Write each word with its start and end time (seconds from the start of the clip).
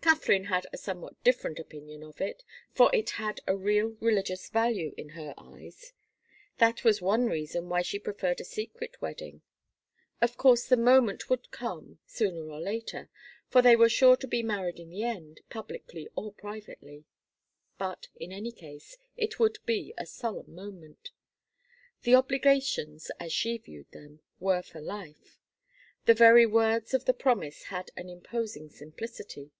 Katharine 0.00 0.44
had 0.44 0.66
a 0.72 0.78
somewhat 0.78 1.22
different 1.22 1.58
opinion 1.58 2.02
of 2.02 2.18
it, 2.22 2.42
for 2.72 2.88
it 2.94 3.10
had 3.18 3.40
a 3.46 3.54
real 3.54 3.88
religious 4.00 4.48
value 4.48 4.94
in 4.96 5.10
her 5.10 5.34
eyes. 5.36 5.92
That 6.56 6.82
was 6.82 7.02
one 7.02 7.26
reason 7.26 7.68
why 7.68 7.82
she 7.82 7.98
preferred 7.98 8.40
a 8.40 8.44
secret 8.44 9.02
wedding. 9.02 9.42
Of 10.22 10.38
course, 10.38 10.64
the 10.66 10.78
moment 10.78 11.28
would 11.28 11.50
come, 11.50 11.98
sooner 12.06 12.48
or 12.48 12.58
later, 12.58 13.10
for 13.48 13.60
they 13.60 13.76
were 13.76 13.90
sure 13.90 14.16
to 14.16 14.26
be 14.26 14.42
married 14.42 14.78
in 14.80 14.88
the 14.88 15.02
end, 15.02 15.42
publicly 15.50 16.08
or 16.16 16.32
privately. 16.32 17.04
But 17.76 18.08
in 18.16 18.32
any 18.32 18.52
case 18.52 18.96
it 19.18 19.38
would 19.38 19.58
be 19.66 19.92
a 19.98 20.06
solemn 20.06 20.54
moment. 20.54 21.10
The 22.04 22.14
obligations, 22.14 23.10
as 23.20 23.30
she 23.34 23.58
viewed 23.58 23.90
them, 23.90 24.20
were 24.40 24.62
for 24.62 24.80
life. 24.80 25.38
The 26.06 26.14
very 26.14 26.46
words 26.46 26.94
of 26.94 27.04
the 27.04 27.12
promise 27.12 27.64
had 27.64 27.90
an 27.94 28.08
imposing 28.08 28.70
simplicity. 28.70 29.50